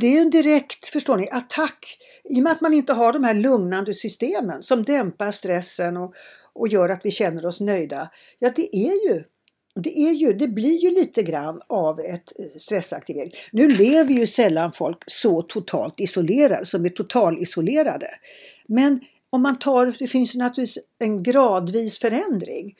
[0.00, 1.98] det är en direkt, förstår ni, attack.
[2.24, 6.14] I och med att man inte har de här lugnande systemen som dämpar stressen och,
[6.52, 8.10] och gör att vi känner oss nöjda.
[8.38, 9.24] Ja, det är ju
[9.82, 13.32] det, är ju, det blir ju lite grann av ett eh, stressaktivering.
[13.52, 18.08] Nu lever ju sällan folk så totalt isolerade, som är totalisolerade.
[18.66, 22.74] Men om man tar, det finns ju naturligtvis en gradvis förändring.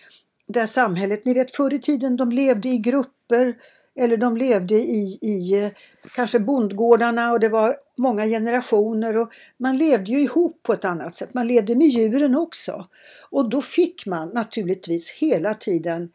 [0.46, 3.54] Där samhället, ni vet förr i tiden de levde i grupper,
[3.98, 5.70] eller de levde i, i eh,
[6.14, 11.14] kanske bondgårdarna och det var många generationer och man levde ju ihop på ett annat
[11.14, 11.34] sätt.
[11.34, 12.86] Man levde med djuren också.
[13.30, 16.10] Och då fick man naturligtvis hela tiden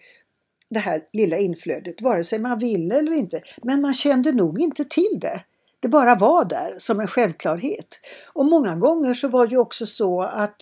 [0.70, 3.42] det här lilla inflödet, vare sig man ville eller inte.
[3.64, 5.44] Men man kände nog inte till det.
[5.80, 8.00] Det bara var där som en självklarhet.
[8.34, 10.56] Och många gånger så var det ju också så att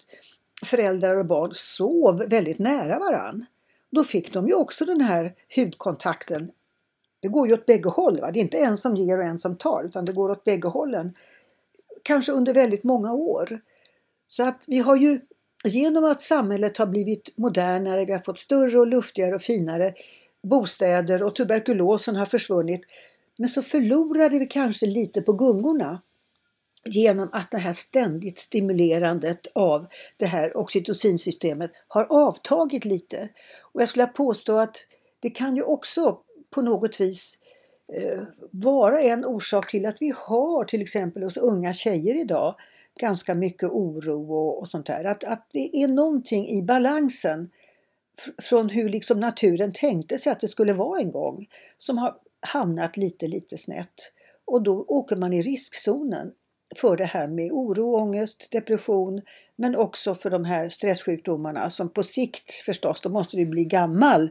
[0.66, 3.46] föräldrar och barn sov väldigt nära varann.
[3.92, 6.52] Då fick de ju också den här hudkontakten
[7.22, 8.22] det går ju åt bägge håll.
[8.22, 8.32] Va?
[8.32, 10.68] Det är inte en som ger och en som tar utan det går åt bägge
[10.68, 11.14] hållen.
[12.04, 13.62] Kanske under väldigt många år.
[14.28, 15.20] Så att vi har ju
[15.64, 19.94] genom att samhället har blivit modernare, vi har fått större och luftigare och finare
[20.44, 22.82] bostäder och tuberkulosen har försvunnit.
[23.38, 26.02] Men så förlorade vi kanske lite på gungorna
[26.86, 33.30] genom att det här ständigt stimulerandet av det här oxytocinsystemet har avtagit lite.
[33.62, 34.78] Och jag skulle påstå att
[35.20, 36.20] det kan ju också
[36.52, 37.38] på något vis
[37.94, 42.56] eh, vara en orsak till att vi har till exempel hos unga tjejer idag
[43.00, 45.04] ganska mycket oro och, och sånt där.
[45.04, 47.50] Att, att det är någonting i balansen
[48.42, 52.98] från hur liksom naturen tänkte sig att det skulle vara en gång som har hamnat
[52.98, 54.14] lite, lite snett.
[54.46, 56.32] Och då åker man i riskzonen.
[56.76, 59.22] för det här med oro, ångest, depression
[59.56, 64.30] men också för de här stresssjukdomarna som på sikt förstås, då måste du bli gammal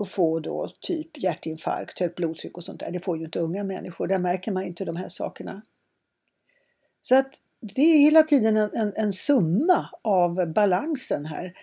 [0.00, 2.90] och få då typ hjärtinfarkt, högt blodtryck och sånt där.
[2.90, 5.62] Det får ju inte unga människor, där märker man ju inte de här sakerna.
[7.00, 11.54] Så att det är hela tiden en, en, en summa av balansen här.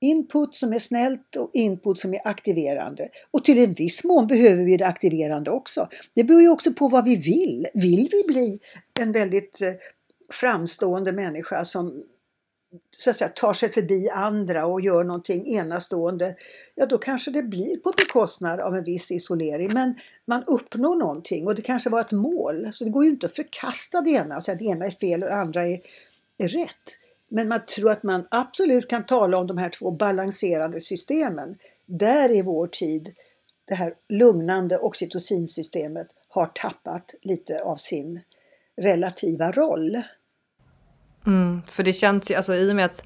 [0.00, 3.08] Input som är snällt och input som är aktiverande.
[3.30, 5.88] Och till en viss mån behöver vi det aktiverande också.
[6.14, 7.66] Det beror ju också på vad vi vill.
[7.74, 8.58] Vill vi bli
[9.00, 9.72] en väldigt eh,
[10.32, 12.04] framstående människa som
[12.90, 16.36] så att säga, tar sig förbi andra och gör någonting enastående,
[16.74, 19.72] ja då kanske det blir på bekostnad av en viss isolering.
[19.72, 19.94] Men
[20.26, 22.70] man uppnår någonting och det kanske var ett mål.
[22.74, 24.90] Så det går ju inte att förkasta det ena och säga att det ena är
[24.90, 25.80] fel och det andra är,
[26.38, 26.98] är rätt.
[27.28, 31.58] Men man tror att man absolut kan tala om de här två balanserande systemen.
[31.86, 33.14] Där i vår tid,
[33.64, 38.20] det här lugnande oxytocinsystemet har tappat lite av sin
[38.76, 40.02] relativa roll.
[41.28, 43.04] Mm, för det känns ju, alltså i och med att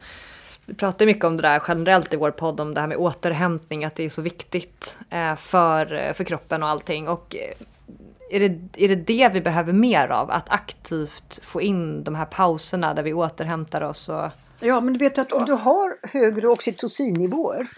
[0.66, 3.84] vi pratar mycket om det där generellt i vår podd, om det här med återhämtning,
[3.84, 7.08] att det är så viktigt eh, för, eh, för kroppen och allting.
[7.08, 7.54] Och eh,
[8.30, 10.30] är det, är det det vi behöver mer av?
[10.30, 14.08] Att aktivt få in de här pauserna där vi återhämtar oss?
[14.08, 14.30] Och...
[14.60, 17.68] Ja, men du vet att om du har högre oxytocinnivåer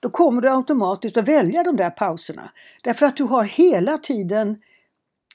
[0.00, 2.50] då kommer du automatiskt att välja de där pauserna.
[2.82, 4.58] Därför att du har hela tiden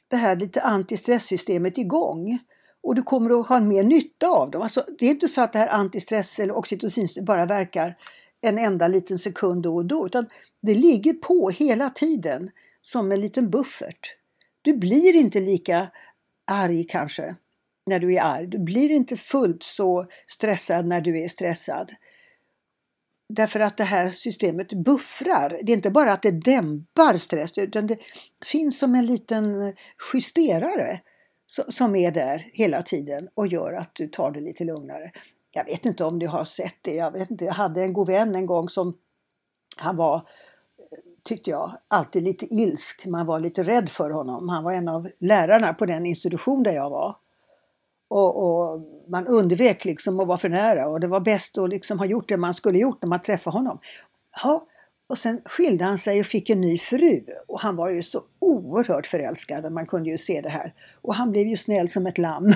[0.07, 2.39] det här lite antistresssystemet igång.
[2.83, 4.61] Och du kommer att ha mer nytta av dem.
[4.61, 7.97] Alltså, det är inte så att det här antistress eller oxytocin bara verkar
[8.41, 10.05] en enda liten sekund då och då.
[10.05, 10.27] Utan
[10.61, 14.15] det ligger på hela tiden som en liten buffert.
[14.61, 15.91] Du blir inte lika
[16.45, 17.35] arg kanske
[17.85, 18.47] när du är arg.
[18.47, 21.91] Du blir inte fullt så stressad när du är stressad.
[23.29, 25.59] Därför att det här systemet buffrar.
[25.63, 27.97] Det är inte bara att det dämpar stress utan det
[28.45, 29.73] finns som en liten
[30.13, 30.99] justerare
[31.69, 35.11] som är där hela tiden och gör att du tar det lite lugnare.
[35.51, 36.95] Jag vet inte om du har sett det.
[36.95, 37.45] Jag, vet inte.
[37.45, 38.93] jag hade en god vän en gång som
[39.77, 40.27] han var
[41.23, 43.05] tyckte jag, alltid lite ilsk.
[43.05, 44.49] Man var lite rädd för honom.
[44.49, 47.15] Han var en av lärarna på den institution där jag var.
[48.07, 51.99] Och, och man undvek liksom att vara för nära och det var bäst att liksom
[51.99, 53.79] ha gjort det man skulle gjort när man träffade honom.
[54.43, 54.67] Ja,
[55.11, 57.23] och sen skilde han sig och fick en ny fru.
[57.47, 60.73] Och han var ju så oerhört förälskad, man kunde ju se det här.
[61.01, 62.51] Och han blev ju snäll som ett lamm.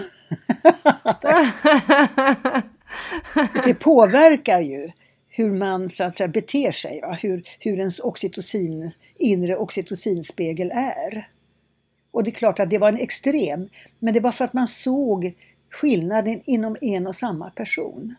[3.65, 4.91] det påverkar ju
[5.29, 7.17] hur man så att säga beter sig, va?
[7.21, 11.29] Hur, hur ens oxytocin, inre oxytocinspegel är.
[12.11, 14.67] Och det är klart att det var en extrem, men det var för att man
[14.67, 15.33] såg
[15.69, 18.15] skillnaden inom en och samma person.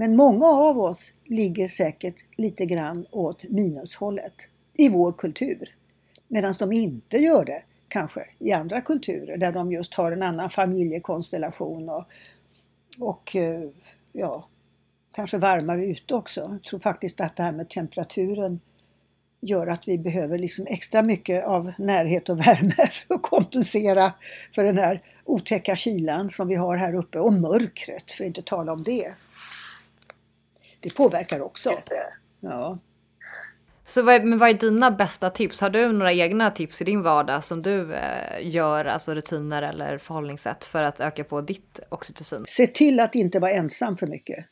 [0.00, 4.34] Men många av oss ligger säkert lite grann åt minushållet
[4.74, 5.74] i vår kultur.
[6.28, 10.50] Medan de inte gör det kanske i andra kulturer där de just har en annan
[10.50, 12.04] familjekonstellation och,
[12.98, 13.68] och eh,
[14.12, 14.48] ja,
[15.14, 16.40] kanske varmare ute också.
[16.40, 18.60] Jag tror faktiskt att det här med temperaturen
[19.40, 24.12] gör att vi behöver liksom extra mycket av närhet och värme för att kompensera
[24.54, 28.42] för den här otäcka kylan som vi har här uppe och mörkret, för att inte
[28.42, 29.12] tala om det.
[30.80, 31.72] Det påverkar också.
[32.40, 32.78] Ja.
[33.88, 35.60] Så vad är, men vad är dina bästa tips?
[35.60, 39.98] Har du några egna tips i din vardag som du eh, gör, alltså rutiner eller
[39.98, 42.44] förhållningssätt för att öka på ditt oxytocin?
[42.48, 44.44] Se till att inte vara ensam för mycket.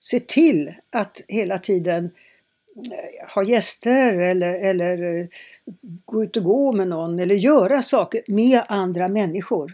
[0.00, 5.26] Se till att hela tiden eh, ha gäster eller, eller eh,
[6.04, 9.72] gå ut och gå med någon eller göra saker med andra människor.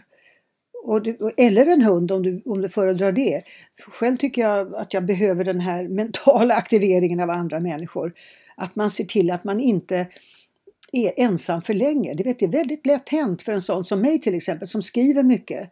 [0.89, 3.43] Och du, eller en hund om du, om du föredrar det.
[3.87, 8.13] Själv tycker jag att jag behöver den här mentala aktiveringen av andra människor.
[8.55, 10.07] Att man ser till att man inte
[10.91, 12.13] är ensam för länge.
[12.13, 14.81] Det, vet, det är väldigt lätt hänt för en sån som mig till exempel som
[14.81, 15.69] skriver mycket.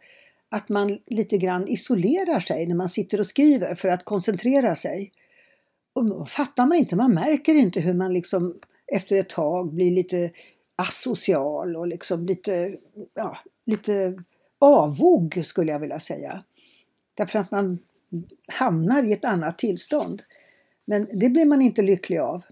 [0.50, 5.12] Att man lite grann isolerar sig när man sitter och skriver för att koncentrera sig.
[5.92, 8.54] Och fattar man inte, man märker inte hur man liksom
[8.92, 10.30] efter ett tag blir lite
[10.76, 12.76] asocial och liksom lite,
[13.14, 14.22] ja, lite
[14.58, 16.44] avog skulle jag vilja säga.
[17.14, 17.78] Därför att man
[18.48, 20.22] hamnar i ett annat tillstånd.
[20.84, 22.42] Men det blir man inte lycklig av.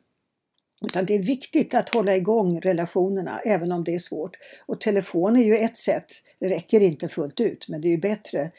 [0.86, 4.36] Utan det är viktigt att hålla igång relationerna även om det är svårt.
[4.66, 7.98] Och telefon är ju ett sätt, det räcker inte fullt ut men det är ju
[7.98, 8.50] bättre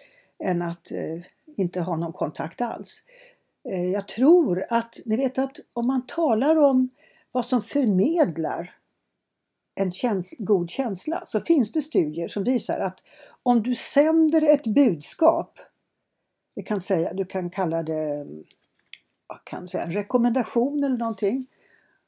[0.44, 1.24] än att eh,
[1.58, 3.04] inte ha någon kontakt alls.
[3.70, 6.90] Eh, jag tror att, ni vet att om man talar om
[7.32, 8.77] vad som förmedlar
[9.78, 13.00] en käns god känsla så finns det studier som visar att
[13.44, 15.60] om du sänder ett budskap,
[16.56, 18.28] det kan säga, du kan kalla det
[19.28, 21.48] jag kan säga, en rekommendation eller någonting.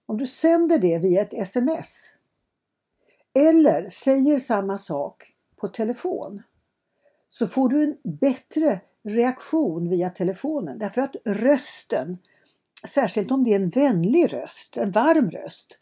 [0.05, 2.15] Om du sänder det via ett sms
[3.33, 6.43] eller säger samma sak på telefon
[7.29, 12.17] så får du en bättre reaktion via telefonen därför att rösten,
[12.87, 15.79] särskilt om det är en vänlig röst, en varm röst,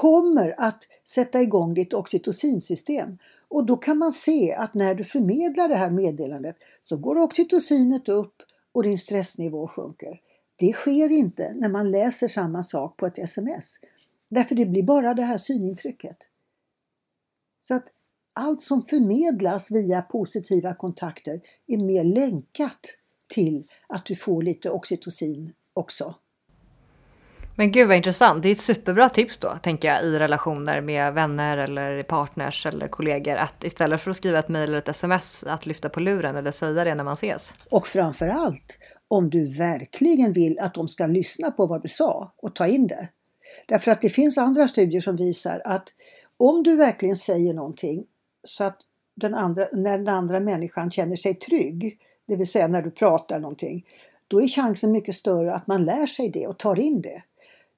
[0.00, 3.18] kommer att sätta igång ditt oxytocinsystem.
[3.48, 8.08] Och då kan man se att när du förmedlar det här meddelandet så går oxytocinet
[8.08, 8.34] upp
[8.72, 10.20] och din stressnivå sjunker.
[10.56, 13.76] Det sker inte när man läser samma sak på ett sms.
[14.30, 16.16] Därför det blir bara det här synintrycket.
[17.60, 17.84] Så att
[18.32, 22.80] allt som förmedlas via positiva kontakter är mer länkat
[23.34, 26.14] till att du får lite oxytocin också.
[27.56, 28.42] Men gud vad intressant.
[28.42, 32.88] Det är ett superbra tips då, tänker jag, i relationer med vänner eller partners eller
[32.88, 33.36] kollegor.
[33.36, 36.50] Att istället för att skriva ett mejl eller ett sms, att lyfta på luren eller
[36.50, 37.54] säga det när man ses.
[37.70, 42.32] Och framför allt om du verkligen vill att de ska lyssna på vad du sa
[42.36, 43.08] och ta in det.
[43.68, 45.88] Därför att det finns andra studier som visar att
[46.36, 48.04] om du verkligen säger någonting
[48.44, 48.78] så att
[49.16, 53.40] den andra, när den andra människan känner sig trygg, det vill säga när du pratar
[53.40, 53.86] någonting,
[54.28, 57.22] då är chansen mycket större att man lär sig det och tar in det.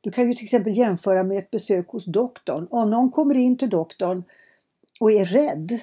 [0.06, 2.66] Du kan ju till exempel jämföra med ett besök hos doktorn.
[2.70, 4.24] Om någon kommer in till doktorn
[5.00, 5.78] och är rädd,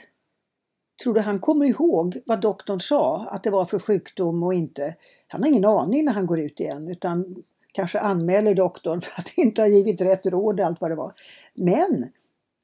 [1.03, 4.95] tror du han kommer ihåg vad doktorn sa att det var för sjukdom och inte?
[5.27, 9.33] Han har ingen aning när han går ut igen utan kanske anmäler doktorn för att
[9.37, 11.13] inte ha givit rätt råd allt vad det var.
[11.53, 12.09] Men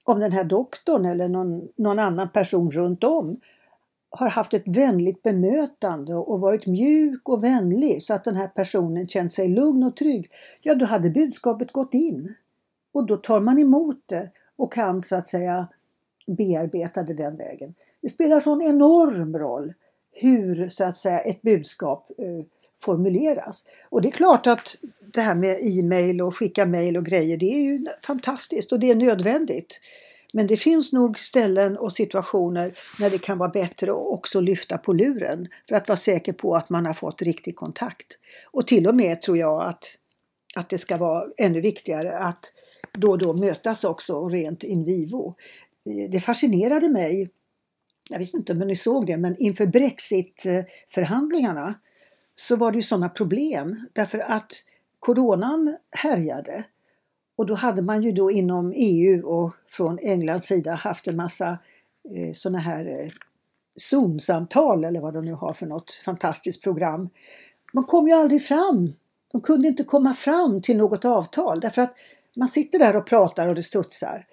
[0.03, 3.39] om den här doktorn eller någon, någon annan person runt om
[4.09, 9.07] har haft ett vänligt bemötande och varit mjuk och vänlig så att den här personen
[9.07, 12.33] känt sig lugn och trygg, ja då hade budskapet gått in.
[12.91, 15.67] Och då tar man emot det och kan så att säga
[16.27, 17.73] bearbeta det den vägen.
[18.01, 19.73] Det spelar sån enorm roll
[20.11, 22.45] hur så att säga ett budskap eh,
[22.79, 23.67] formuleras.
[23.89, 24.75] Och det är klart att
[25.13, 28.91] det här med e-mail och skicka mail och grejer, det är ju fantastiskt och det
[28.91, 29.79] är nödvändigt.
[30.33, 34.77] Men det finns nog ställen och situationer när det kan vara bättre att också lyfta
[34.77, 38.07] på luren för att vara säker på att man har fått riktig kontakt.
[38.51, 39.85] Och till och med tror jag att,
[40.55, 42.45] att det ska vara ännu viktigare att
[42.91, 45.35] då och då mötas också rent in vivo.
[46.09, 47.29] Det fascinerade mig,
[48.09, 51.73] jag vet inte om ni såg det, men inför Brexit-förhandlingarna
[52.35, 54.51] så var det ju sådana problem därför att
[54.99, 56.63] coronan härjade
[57.39, 61.59] och då hade man ju då inom EU och från Englands sida haft en massa
[62.15, 63.11] eh, sådana här eh,
[63.75, 67.09] Zoom-samtal eller vad de nu har för något fantastiskt program.
[67.73, 68.93] Man kom ju aldrig fram.
[69.31, 71.93] De kunde inte komma fram till något avtal därför att
[72.35, 74.27] man sitter där och pratar och det studsar.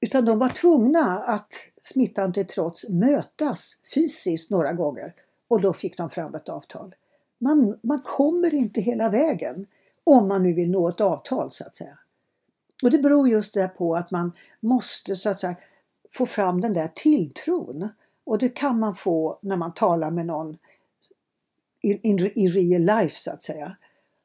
[0.00, 5.14] Utan de var tvungna att, smittan till trots, mötas fysiskt några gånger
[5.48, 6.94] och då fick de fram ett avtal.
[7.38, 9.66] Man, man kommer inte hela vägen
[10.04, 11.98] om man nu vill nå ett avtal så att säga.
[12.82, 15.56] Och det beror just det på att man måste så att säga
[16.12, 17.88] få fram den där tilltron.
[18.24, 20.58] Och det kan man få när man talar med någon
[21.82, 23.76] i, i, i real life så att säga.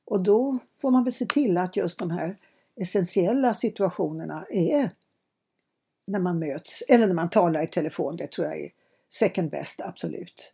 [0.05, 2.37] Och då får man väl se till att just de här
[2.75, 4.91] essentiella situationerna är
[6.07, 8.15] när man möts eller när man talar i telefon.
[8.15, 8.69] Det tror jag är
[9.09, 10.53] second best, absolut.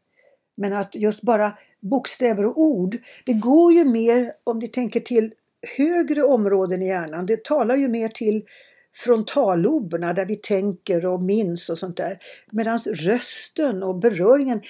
[0.56, 5.34] Men att just bara bokstäver och ord, det går ju mer om ni tänker till
[5.78, 7.26] högre områden i hjärnan.
[7.26, 8.44] Det talar ju mer till
[8.96, 12.20] frontalloberna där vi tänker och minns och sånt där.
[12.52, 14.62] Medan rösten och beröringen,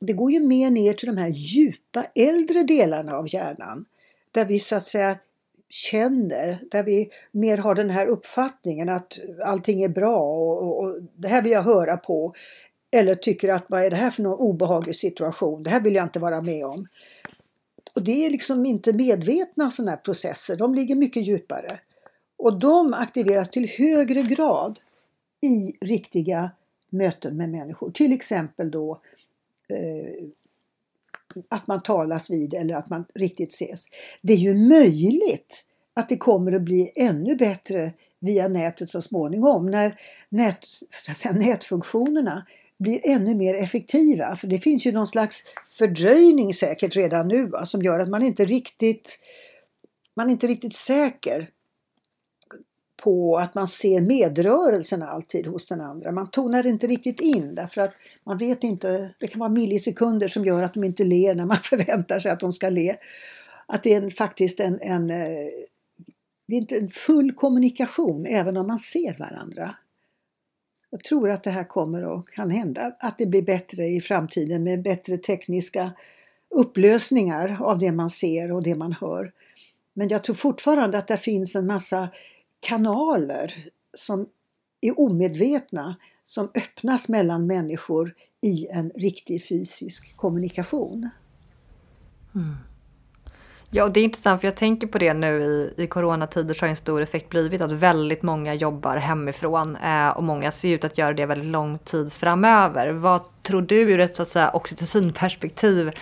[0.00, 3.84] det går ju mer ner till de här djupa äldre delarna av hjärnan.
[4.30, 5.18] Där vi så att säga
[5.68, 10.98] känner, där vi mer har den här uppfattningen att allting är bra och, och, och
[11.16, 12.34] det här vill jag höra på.
[12.90, 16.04] Eller tycker att vad är det här för någon obehaglig situation, det här vill jag
[16.04, 16.86] inte vara med om.
[17.94, 21.80] Och det är liksom inte medvetna sådana här processer, de ligger mycket djupare.
[22.36, 24.80] Och de aktiveras till högre grad
[25.40, 26.50] i riktiga
[26.90, 27.90] möten med människor.
[27.90, 29.00] Till exempel då
[29.68, 30.24] eh,
[31.48, 33.86] att man talas vid eller att man riktigt ses.
[34.22, 39.66] Det är ju möjligt att det kommer att bli ännu bättre via nätet så småningom
[39.66, 39.96] när
[40.28, 40.66] nät,
[41.34, 42.46] nätfunktionerna
[42.78, 44.36] blir ännu mer effektiva.
[44.36, 48.22] För det finns ju någon slags fördröjning säkert redan nu va, som gör att man
[48.22, 49.18] inte riktigt
[50.16, 51.50] man är inte riktigt säker
[53.02, 56.12] på att man ser medrörelsen alltid hos den andra.
[56.12, 60.44] Man tonar inte riktigt in därför att man vet inte, det kan vara millisekunder som
[60.44, 62.96] gör att de inte ler när man förväntar sig att de ska le.
[63.66, 65.48] Att det är en, faktiskt en, en eh,
[66.46, 69.74] det är inte en full kommunikation även om man ser varandra.
[70.94, 74.64] Jag tror att det här kommer och kan hända, att det blir bättre i framtiden
[74.64, 75.92] med bättre tekniska
[76.50, 79.32] upplösningar av det man ser och det man hör.
[79.94, 82.08] Men jag tror fortfarande att det finns en massa
[82.60, 83.54] kanaler
[83.94, 84.26] som
[84.80, 91.08] är omedvetna som öppnas mellan människor i en riktig fysisk kommunikation.
[92.34, 92.54] Mm.
[93.76, 96.64] Ja, och det är intressant för jag tänker på det nu i, i coronatider så
[96.64, 100.84] har en stor effekt blivit att väldigt många jobbar hemifrån eh, och många ser ut
[100.84, 102.92] att göra det väldigt lång tid framöver.
[102.92, 105.92] Vad tror du ur ett så att säga oxytocinperspektiv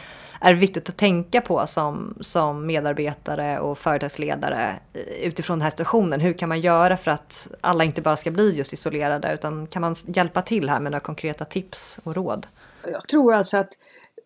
[0.40, 4.74] är viktigt att tänka på som, som medarbetare och företagsledare
[5.22, 6.20] utifrån den här situationen?
[6.20, 9.82] Hur kan man göra för att alla inte bara ska bli just isolerade utan kan
[9.82, 12.46] man hjälpa till här med några konkreta tips och råd?
[12.84, 13.72] Jag tror alltså att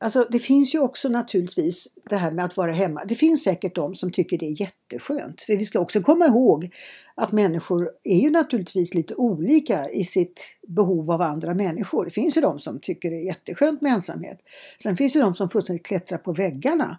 [0.00, 3.04] Alltså det finns ju också naturligtvis det här med att vara hemma.
[3.04, 5.42] Det finns säkert de som tycker det är jätteskönt.
[5.42, 6.74] För vi ska också komma ihåg
[7.14, 12.04] att människor är ju naturligtvis lite olika i sitt behov av andra människor.
[12.04, 14.38] Det finns ju de som tycker det är jätteskönt med ensamhet.
[14.82, 16.98] Sen finns det de som fullständigt klättrar på väggarna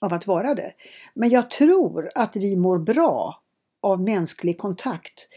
[0.00, 0.72] av att vara det.
[1.14, 3.42] Men jag tror att vi mår bra
[3.80, 5.28] av mänsklig kontakt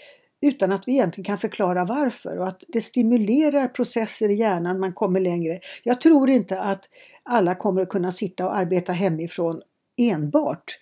[0.42, 4.94] utan att vi egentligen kan förklara varför och att det stimulerar processer i hjärnan, man
[4.94, 5.60] kommer längre.
[5.84, 6.90] Jag tror inte att
[7.24, 9.62] alla kommer att kunna sitta och arbeta hemifrån
[9.98, 10.80] enbart.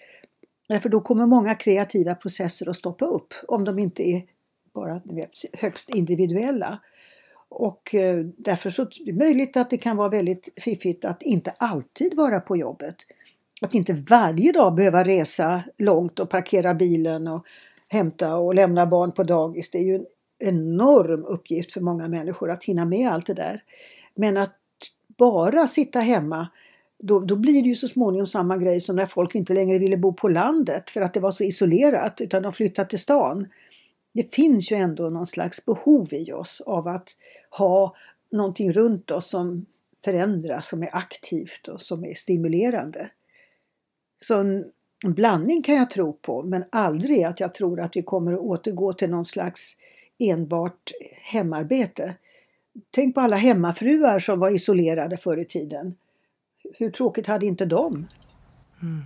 [0.68, 4.24] Därför då kommer många kreativa processer att stoppa upp om de inte är
[4.74, 6.80] bara vet, högst individuella.
[7.50, 11.52] Och eh, därför så är det möjligt att det kan vara väldigt fiffigt att inte
[11.52, 12.96] alltid vara på jobbet.
[13.62, 17.46] Att inte varje dag behöva resa långt och parkera bilen och
[17.94, 19.70] hämta och lämna barn på dagis.
[19.70, 20.06] Det är ju en
[20.40, 23.64] enorm uppgift för många människor att hinna med allt det där.
[24.16, 24.58] Men att
[25.18, 26.48] bara sitta hemma
[27.00, 29.98] då, då, blir det ju så småningom samma grej som när folk inte längre ville
[29.98, 33.48] bo på landet för att det var så isolerat utan de flyttade till stan.
[34.14, 37.10] Det finns ju ändå någon slags behov i oss av att
[37.50, 37.96] ha
[38.32, 39.66] någonting runt oss som
[40.04, 43.10] förändras, som är aktivt och som är stimulerande.
[44.18, 44.64] Så
[45.04, 48.40] en blandning kan jag tro på, men aldrig att jag tror att vi kommer att
[48.40, 49.78] återgå till någon slags
[50.20, 50.92] enbart
[51.22, 52.16] hemarbete.
[52.92, 55.96] Tänk på alla hemmafruar som var isolerade förr i tiden.
[56.78, 58.08] Hur tråkigt hade inte de?
[58.82, 59.02] Mm.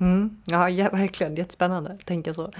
[0.00, 1.36] Mm, ja, verkligen.
[1.36, 2.52] Jättespännande att tänka så.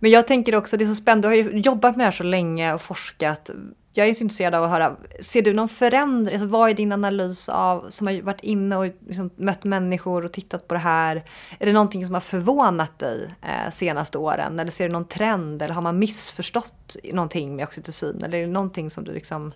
[0.00, 2.12] Men jag tänker också, det är så spännande, du har ju jobbat med det här
[2.12, 3.50] så länge och forskat
[3.92, 6.34] jag är så intresserad av att höra, ser du någon förändring?
[6.34, 10.32] Alltså, vad är din analys av, som har varit inne och liksom mött människor och
[10.32, 11.24] tittat på det här?
[11.58, 14.58] Är det någonting som har förvånat dig eh, senaste åren?
[14.58, 15.62] Eller ser du någon trend?
[15.62, 18.22] Eller har man missförstått någonting med oxytocin?
[18.24, 19.52] Eller är det någonting som du liksom...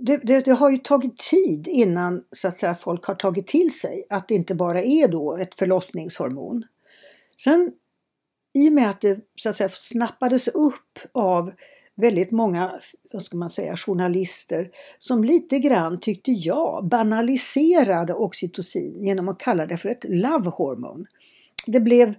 [0.00, 3.78] Det, det, det, har ju tagit tid innan så att säga, folk har tagit till
[3.78, 6.64] sig att det inte bara är då ett förlossningshormon.
[7.44, 7.72] Sen
[8.54, 11.52] i och med att det så att säga, snappades upp av
[11.96, 12.72] väldigt många
[13.12, 19.66] vad ska man säga, journalister som lite grann, tyckte jag, banaliserade oxytocin genom att kalla
[19.66, 21.04] det för ett love hormone.
[21.66, 22.14] Det blev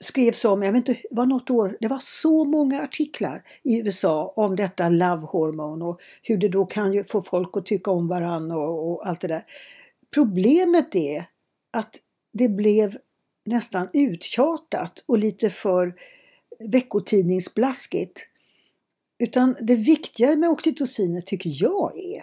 [0.00, 4.32] skrevs om, jag vet inte, var något år, det var så många artiklar i USA
[4.36, 8.56] om detta love hormone och hur det då kan få folk att tycka om varandra
[8.56, 9.44] och, och allt det där.
[10.14, 11.24] Problemet är
[11.72, 11.96] att
[12.32, 12.96] det blev
[13.46, 15.94] nästan uttjatat och lite för
[16.58, 18.28] veckotidningsblaskigt.
[19.22, 22.22] Utan det viktiga med oxytocinet tycker jag är,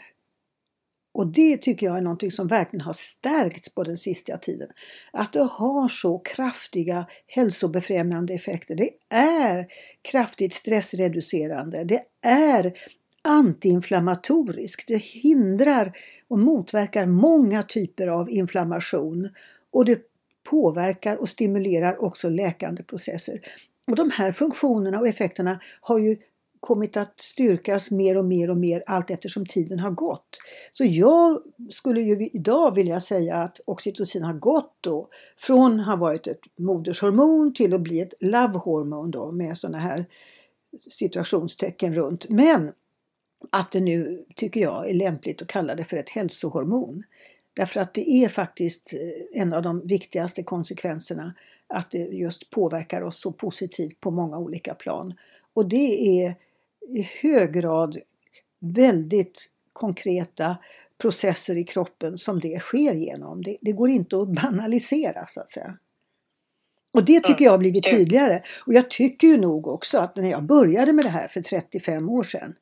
[1.14, 4.68] och det tycker jag är någonting som verkligen har stärkts på den sista tiden,
[5.14, 8.76] att det har så kraftiga hälsobefrämjande effekter.
[8.76, 9.68] Det är
[10.02, 11.84] kraftigt stressreducerande.
[11.84, 12.74] Det är
[13.22, 14.88] antiinflammatoriskt.
[14.88, 15.92] Det hindrar
[16.30, 19.30] och motverkar många typer av inflammation
[19.72, 20.00] och det
[20.50, 23.40] påverkar och stimulerar också läkande processer.
[23.88, 26.18] Och de här funktionerna och effekterna har ju
[26.60, 30.38] kommit att styrkas mer och mer och mer allt eftersom tiden har gått.
[30.72, 31.40] Så jag
[31.70, 36.42] skulle ju idag vilja säga att oxytocin har gått då från att ha varit ett
[36.58, 40.06] modershormon till att bli ett lovehormon då med sådana här
[40.90, 42.30] situationstecken runt.
[42.30, 42.72] Men
[43.50, 47.04] att det nu tycker jag är lämpligt att kalla det för ett hälsohormon.
[47.54, 51.34] Därför att det är faktiskt eh, en av de viktigaste konsekvenserna
[51.68, 55.14] att det just påverkar oss så positivt på många olika plan.
[55.54, 56.36] Och det är
[56.88, 57.98] i hög grad
[58.60, 60.58] väldigt konkreta
[61.02, 63.44] processer i kroppen som det sker genom.
[63.44, 65.78] Det, det går inte att banalisera så att säga.
[66.94, 68.42] Och det tycker jag har blivit tydligare.
[68.66, 72.10] Och jag tycker ju nog också att när jag började med det här för 35
[72.10, 72.56] år sedan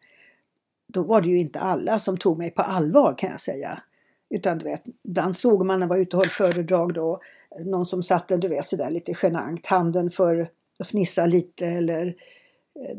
[0.87, 3.81] då var det ju inte alla som tog mig på allvar kan jag säga.
[4.29, 7.21] Utan du vet, ibland såg man när jag var ute och höll föredrag då
[7.65, 10.49] någon som satte du vet sådär lite genant handen för
[10.79, 12.97] att fnissa lite eller eh,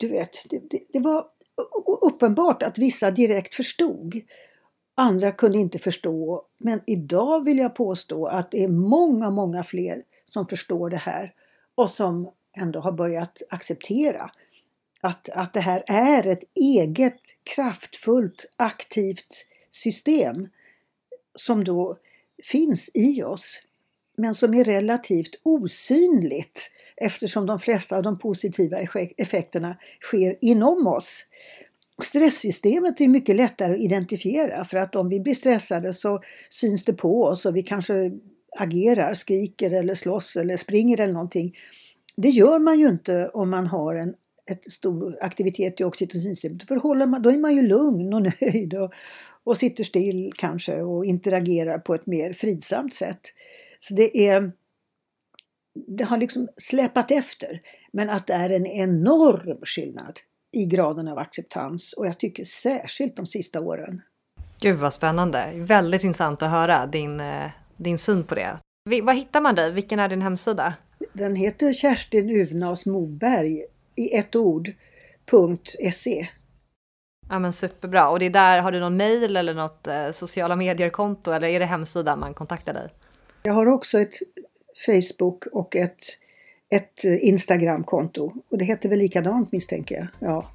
[0.00, 1.26] du vet, det, det, var
[2.02, 4.20] uppenbart att vissa direkt förstod.
[4.94, 6.44] Andra kunde inte förstå.
[6.58, 11.32] Men idag vill jag påstå att det är många, många fler som förstår det här
[11.74, 14.30] och som ändå har börjat acceptera
[15.00, 20.48] att, att det här är ett eget kraftfullt aktivt system
[21.34, 21.98] som då
[22.44, 23.62] finns i oss
[24.16, 26.70] men som är relativt osynligt
[27.00, 28.78] eftersom de flesta av de positiva
[29.16, 31.24] effekterna sker inom oss.
[32.02, 36.20] Stresssystemet är mycket lättare att identifiera för att om vi blir stressade så
[36.50, 38.10] syns det på oss och vi kanske
[38.58, 41.56] agerar, skriker eller slåss eller springer eller någonting.
[42.16, 44.14] Det gör man ju inte om man har en
[44.50, 46.68] ett stor aktivitet i oxytocinsystemet.
[46.68, 48.92] För man, då är man ju lugn och nöjd och,
[49.44, 53.20] och sitter still kanske och interagerar på ett mer fridsamt sätt.
[53.78, 54.52] Så det är
[55.74, 57.60] det har liksom släpat efter.
[57.92, 60.18] Men att det är en enorm skillnad
[60.56, 64.02] i graden av acceptans och jag tycker särskilt de sista åren.
[64.60, 65.52] Gud vad spännande!
[65.54, 68.58] Väldigt intressant att höra din, eh, din syn på det.
[69.02, 69.72] Var hittar man dig?
[69.72, 70.74] Vilken är din hemsida?
[71.12, 73.64] Den heter Kerstin Uvnas Moberg
[73.96, 74.70] i ett ord,
[75.92, 76.28] .se.
[77.28, 78.08] Ja men superbra.
[78.08, 81.60] Och det är där, har du någon mail eller något eh, sociala medier-konto eller är
[81.60, 82.88] det hemsidan man kontaktar dig?
[83.42, 84.14] Jag har också ett
[84.86, 86.02] Facebook och ett,
[86.70, 88.32] ett Instagram-konto.
[88.50, 90.06] Och det heter väl likadant misstänker jag.
[90.18, 90.50] Ja.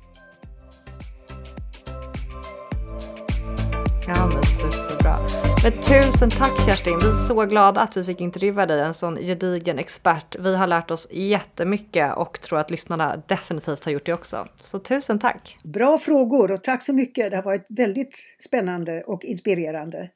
[4.08, 5.18] Ja men superbra.
[5.64, 7.00] Men tusen tack Kerstin!
[7.02, 10.36] Vi är så glada att vi fick intervjua dig, en sån gedigen expert.
[10.40, 14.48] Vi har lärt oss jättemycket och tror att lyssnarna definitivt har gjort det också.
[14.64, 15.58] Så tusen tack!
[15.64, 17.32] Bra frågor och tack så mycket!
[17.32, 20.10] Det har varit väldigt spännande och inspirerande.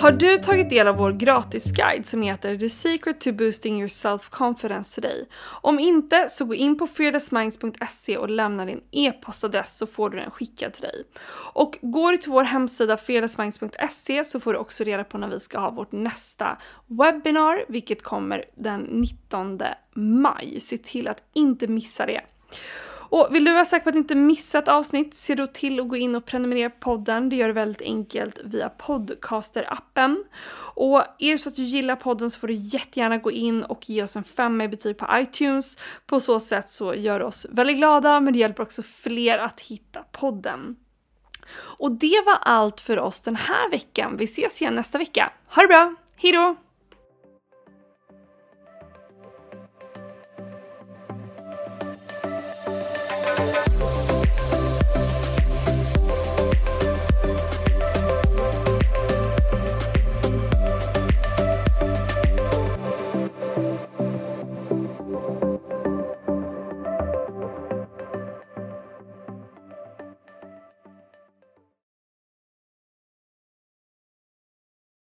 [0.00, 4.94] Har du tagit del av vår gratisguide som heter The Secret to Boosting Your Self-Confidence
[4.94, 5.28] today?
[5.62, 10.30] Om inte så gå in på fearlessminds.se och lämna din e-postadress så får du den
[10.30, 11.04] skickad till dig.
[11.52, 15.40] Och går du till vår hemsida fearlessminds.se så får du också reda på när vi
[15.40, 19.58] ska ha vårt nästa webbinar vilket kommer den 19
[19.94, 20.60] maj.
[20.60, 22.20] Se till att inte missa det.
[23.10, 25.88] Och vill du vara säker på att inte missa ett avsnitt, se då till att
[25.88, 27.28] gå in och prenumerera på podden.
[27.28, 30.24] Det gör du väldigt enkelt via Podcaster-appen.
[30.74, 33.90] Och är det så att du gillar podden så får du jättegärna gå in och
[33.90, 35.78] ge oss en femma i betyg på iTunes.
[36.06, 39.60] På så sätt så gör det oss väldigt glada, men det hjälper också fler att
[39.60, 40.76] hitta podden.
[41.52, 44.16] Och det var allt för oss den här veckan.
[44.16, 45.32] Vi ses igen nästa vecka.
[45.46, 45.94] Ha det bra!
[46.16, 46.56] Hejdå!